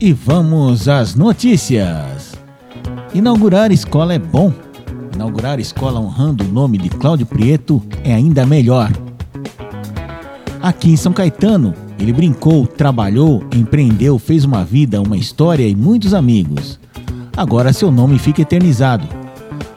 [0.00, 2.34] E vamos às notícias.
[3.14, 4.52] Inaugurar escola é bom.
[5.14, 8.92] Inaugurar escola honrando o nome de Cláudio Prieto é ainda melhor.
[10.60, 16.12] Aqui em São Caetano, ele brincou, trabalhou, empreendeu, fez uma vida, uma história e muitos
[16.12, 16.78] amigos.
[17.36, 19.08] Agora seu nome fica eternizado.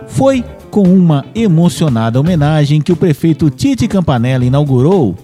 [0.08, 5.16] Foi com uma emocionada homenagem que o prefeito Tite Campanella inaugurou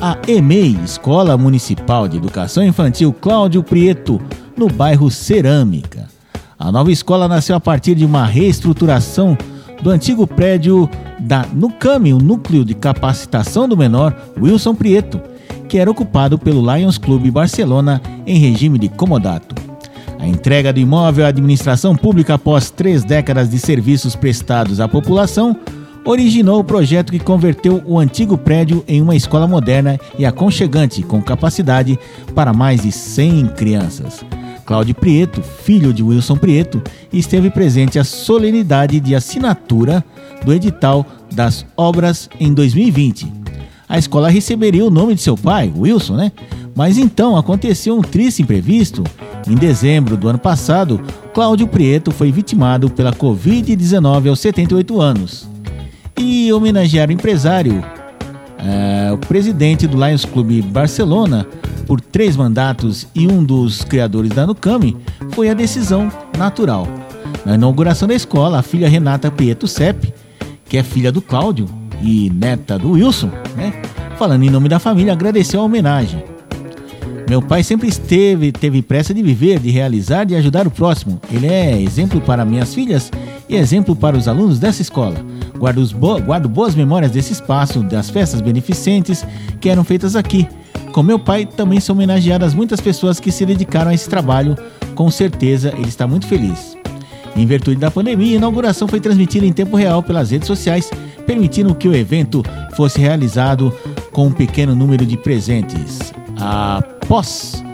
[0.00, 4.20] a EMEI, Escola Municipal de Educação Infantil Cláudio Prieto,
[4.56, 6.08] no bairro Cerâmica.
[6.58, 9.36] A nova escola nasceu a partir de uma reestruturação
[9.82, 15.20] do antigo prédio da NUCAMI, o Núcleo de Capacitação do Menor Wilson Prieto,
[15.68, 19.65] que era ocupado pelo Lions Clube Barcelona em regime de comodato.
[20.18, 25.56] A entrega do imóvel à administração pública após três décadas de serviços prestados à população
[26.04, 31.20] originou o projeto que converteu o antigo prédio em uma escola moderna e aconchegante, com
[31.20, 31.98] capacidade
[32.34, 34.24] para mais de 100 crianças.
[34.64, 40.04] Cláudio Prieto, filho de Wilson Prieto, esteve presente à solenidade de assinatura
[40.44, 43.32] do edital das obras em 2020.
[43.88, 46.32] A escola receberia o nome de seu pai, Wilson, né?
[46.74, 49.04] Mas então aconteceu um triste imprevisto.
[49.48, 51.00] Em dezembro do ano passado,
[51.32, 55.48] Cláudio Prieto foi vitimado pela Covid-19 aos 78 anos.
[56.18, 57.84] E homenagear o empresário,
[58.58, 61.46] é, o presidente do Lions Clube Barcelona,
[61.86, 64.96] por três mandatos e um dos criadores da Nucami,
[65.30, 66.88] foi a decisão natural.
[67.44, 70.12] Na inauguração da escola, a filha Renata Prieto Sepp,
[70.68, 71.66] que é filha do Cláudio
[72.02, 73.72] e neta do Wilson, né?
[74.18, 76.35] falando em nome da família, agradeceu a homenagem.
[77.28, 81.20] Meu pai sempre esteve, teve pressa de viver, de realizar, de ajudar o próximo.
[81.30, 83.10] Ele é exemplo para minhas filhas
[83.48, 85.16] e exemplo para os alunos dessa escola.
[85.58, 89.26] Guardo, bo guardo boas memórias desse espaço, das festas beneficentes
[89.60, 90.46] que eram feitas aqui.
[90.92, 94.56] Com meu pai também são homenageadas muitas pessoas que se dedicaram a esse trabalho.
[94.94, 96.76] Com certeza ele está muito feliz.
[97.34, 100.90] Em virtude da pandemia, a inauguração foi transmitida em tempo real pelas redes sociais,
[101.26, 102.42] permitindo que o evento
[102.74, 103.74] fosse realizado
[104.12, 106.12] com um pequeno número de presentes.
[107.06, 107.64] Após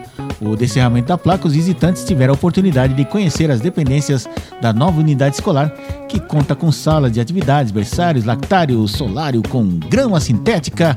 [0.41, 4.29] o descerramento da placa, os visitantes tiveram a oportunidade de conhecer as dependências
[4.61, 5.71] da nova unidade escolar,
[6.09, 10.95] que conta com salas de atividades, berçários, lactário, solário com grama sintética,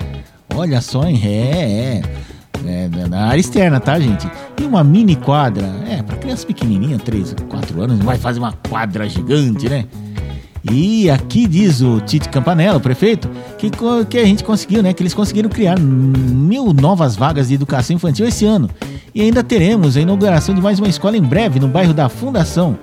[0.53, 1.19] Olha só, hein?
[1.23, 2.01] É,
[2.65, 2.89] é.
[2.95, 4.29] é na área externa, tá, gente?
[4.61, 5.65] E uma mini quadra.
[5.87, 9.85] É, pra criança pequenininha, 3, 4 anos, não vai fazer uma quadra gigante, né?
[10.71, 13.69] E aqui diz o Tite Campanella, o prefeito, que,
[14.09, 14.93] que a gente conseguiu, né?
[14.93, 18.67] Que eles conseguiram criar mil novas vagas de educação infantil esse ano.
[19.13, 22.79] E ainda teremos a inauguração de mais uma escola em breve no bairro da Fundação.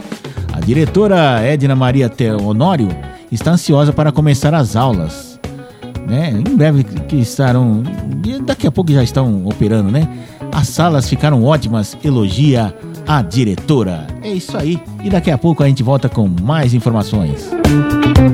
[0.53, 2.89] A diretora Edna Maria Teonório
[3.31, 5.39] está ansiosa para começar as aulas.
[6.07, 6.31] Né?
[6.31, 7.83] Em breve que estarão,
[8.45, 10.09] daqui a pouco já estão operando, né?
[10.53, 12.75] As salas ficaram ótimas, elogia
[13.07, 14.07] a diretora.
[14.23, 14.83] É isso aí.
[15.05, 17.51] E daqui a pouco a gente volta com mais informações.
[17.53, 18.30] Música